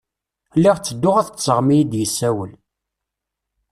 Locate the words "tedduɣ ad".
0.79-1.27